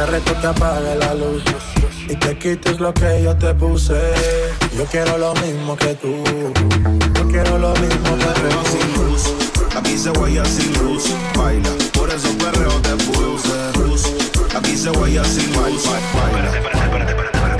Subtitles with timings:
[0.00, 1.42] Te reto que apague la luz
[2.08, 4.00] y te quites lo que yo te puse.
[4.74, 6.24] Yo quiero lo mismo que tú.
[7.16, 9.24] Yo quiero lo mismo que perreo sin luz.
[9.76, 11.04] Aquí se huella sin luz.
[11.36, 13.78] Baila, por eso perreo te puse.
[13.78, 14.06] Luz.
[14.56, 15.84] Aquí se huella sin luz.
[15.84, 16.48] Baila.
[16.48, 17.59] Espérate, espérate, espérate, espérate.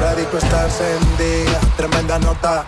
[0.00, 2.64] la disco está encendida, tremenda nota.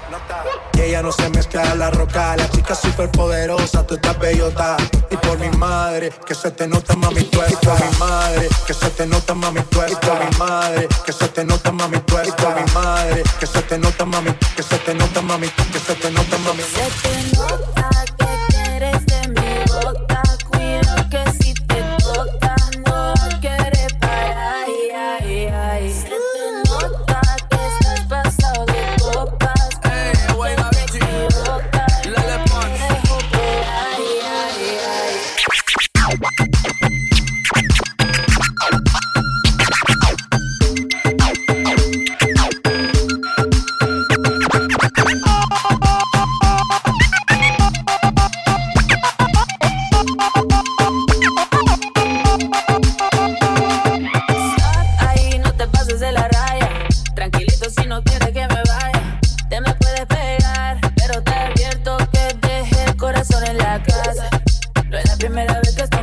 [0.75, 4.77] Y ella no se mezcla a la roca, la chica super poderosa, tú estás bellota.
[5.11, 8.75] Y por mi madre, que se te nota mami tú Y por mi madre, que
[8.75, 12.17] se te nota mami tú Y por mi madre, que se te nota mami tú
[12.25, 15.79] Y por mi madre, que se te nota mami, que se te nota mami, que
[15.81, 16.63] se te nota mami.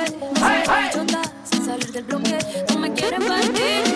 [0.10, 0.90] Hey, hey.
[1.44, 2.40] Sin salir del bloque,
[2.70, 3.89] no me quieres partir.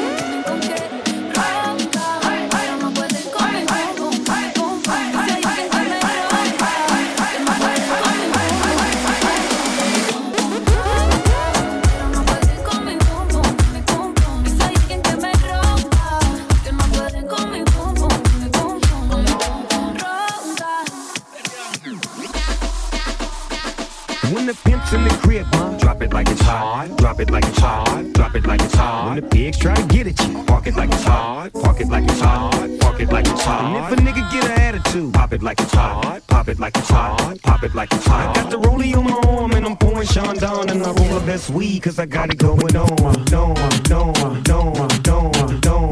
[24.31, 25.77] When the pimp's in the crib, huh?
[25.77, 26.97] Drop it like it's hot.
[26.97, 28.13] Drop it like it's hot.
[28.13, 29.05] Drop it like it's hot.
[29.07, 31.51] When the pigs try to get at you, park it like it's hot.
[31.53, 32.69] Park it like it's hot.
[32.79, 33.91] Park it like it's hot.
[33.91, 36.21] And if a nigga get an attitude, pop it like it's hot.
[36.27, 37.41] Pop it like it's hot.
[37.43, 38.37] Pop it like it's hot.
[38.37, 41.19] I got the rollie on my arm and I'm pouring Sean down and I roll
[41.19, 43.25] the best weed 'cause I got it going on.
[43.31, 43.53] No,
[43.89, 44.13] no,
[44.47, 44.73] no, no,
[45.05, 45.31] no,
[45.65, 45.82] no.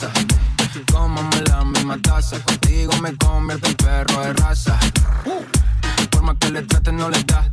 [0.00, 0.12] pasa.
[0.92, 4.78] Cómame la misma taza, contigo me convierto en perro de raza.
[6.10, 7.44] Por más que le traten, no le da.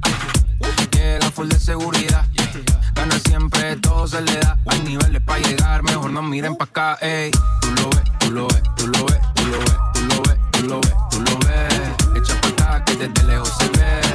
[0.91, 2.25] Que la full de seguridad.
[2.93, 4.57] Gana siempre, todo se le da.
[4.67, 7.31] Hay niveles para llegar, mejor no miren pa' acá, ey.
[7.61, 10.39] Tú lo ves, tú lo ves, tú lo ves, tú lo ves, tú lo ves,
[10.51, 12.21] tú lo ves, tú lo ves.
[12.21, 14.06] Echa pa' acá que desde lejos se ve.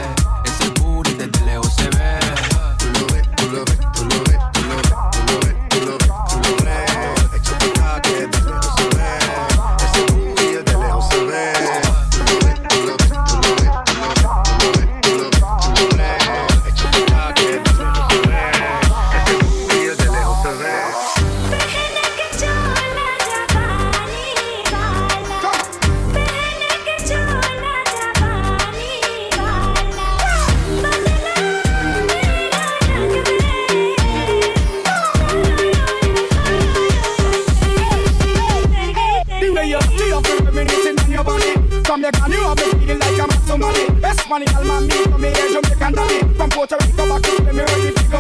[44.33, 46.19] Money gal man me From me here Jamaican dolly.
[46.41, 48.17] From Puerto Rico back to me Ready to go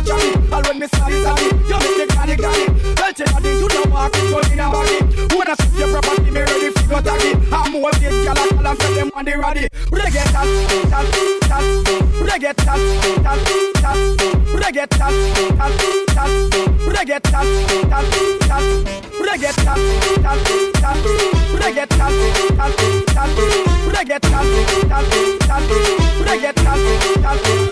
[0.52, 3.68] I'll when me sally sally You make me call it granny Tell you that you
[3.68, 5.00] don't walk It's only in a body
[5.32, 6.30] Wanna see your property?
[6.30, 7.88] Me ready to go taggy I'm more
[8.72, 9.68] and tell them on the ready.
[9.90, 10.48] Reggae tap,
[10.90, 11.06] tap,
[11.50, 11.64] tap,
[12.24, 12.80] reggae tap,
[13.22, 13.38] tap,
[13.82, 13.96] tap,
[14.60, 15.14] reggae tap,
[15.58, 15.72] tap,
[16.16, 16.30] tap,
[16.88, 17.46] reggae tap,
[17.90, 18.04] tap,
[18.48, 18.62] tap,
[19.20, 19.78] reggae tap,
[20.22, 20.38] tap,
[20.80, 20.96] tap,
[21.60, 22.12] reggae tap,
[22.56, 22.72] tap,
[23.14, 23.30] tap,
[23.92, 24.48] reggae tap,
[24.88, 25.04] tap,
[25.48, 25.68] tap,
[26.26, 26.78] reggae tap,
[27.22, 27.71] tap, tap.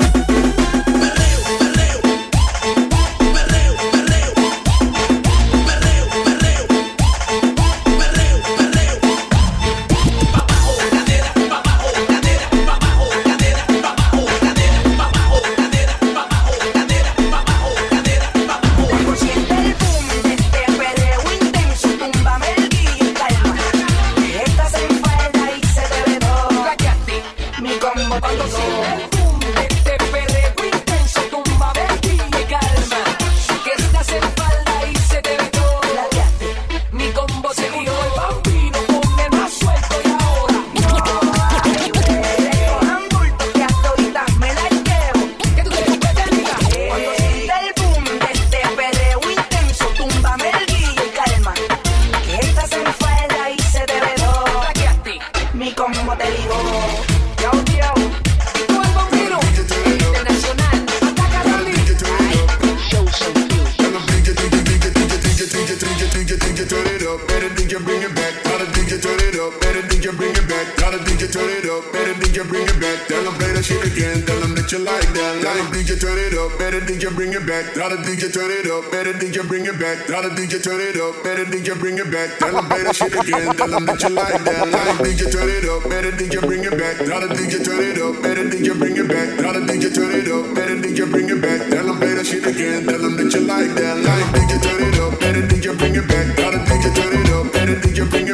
[70.31, 70.67] Bring it back.
[70.77, 71.83] Tell the DJ turn it up.
[71.93, 73.07] Better DJ bring it back.
[73.09, 74.23] Tell them play that shit again.
[74.27, 75.43] Tell them that you like that.
[75.43, 76.59] Like DJ turn it up.
[76.59, 77.75] Better DJ bring it back.
[77.75, 78.91] Tell the DJ turn it up.
[78.91, 80.07] Better DJ bring it back.
[80.07, 81.23] Tell the DJ turn it up.
[81.23, 82.39] Better DJ bring it back.
[82.39, 83.57] Tell them play that shit again.
[83.57, 84.71] Tell them that you like that.
[84.71, 85.83] Like DJ turn it up.
[85.91, 86.97] Better DJ bring it back.
[87.03, 88.15] Tell the DJ turn it up.
[88.23, 89.29] Better DJ bring it back.
[89.39, 90.45] Tell the DJ turn it up.
[90.55, 91.61] Better DJ bring it back.
[91.71, 92.87] Tell them play that shit again.
[92.87, 93.97] Tell them that you like that.
[93.99, 95.13] Like DJ turn it up.
[95.19, 96.27] Better DJ bring it back.
[96.39, 97.53] Tell the DJ turn it up.
[97.53, 98.30] Better DJ bring it back.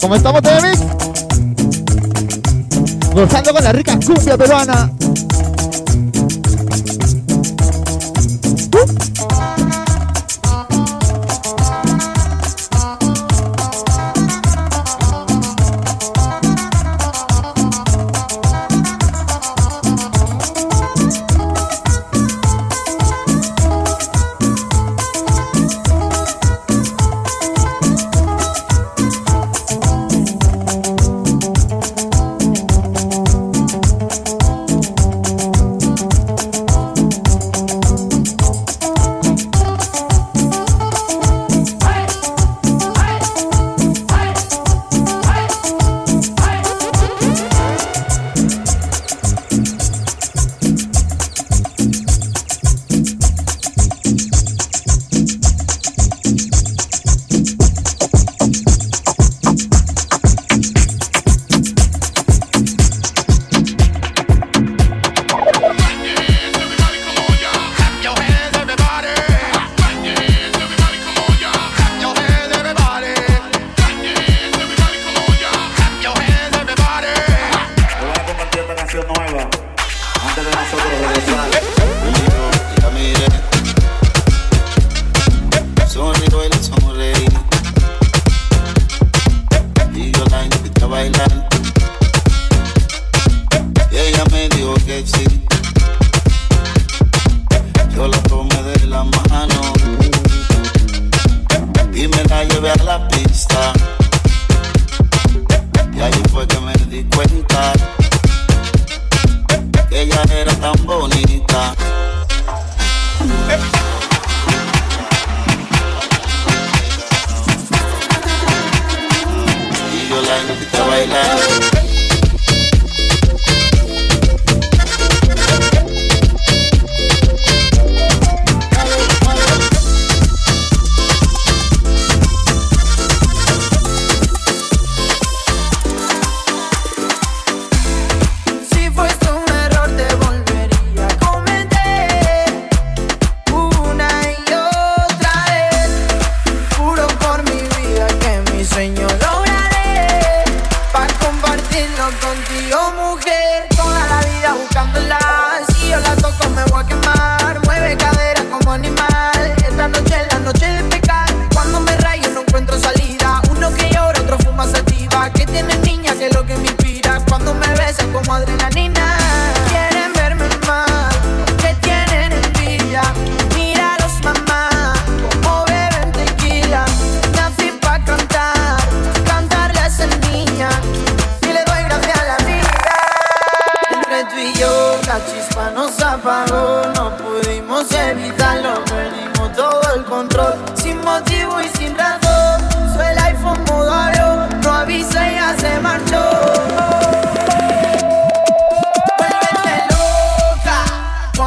[0.00, 0.72] ¿Cómo estamos, TV?
[3.14, 4.90] Gozando con la rica cumbia peruana.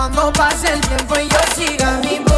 [0.02, 2.31] Cuando pase el tiempo y yo siga mi.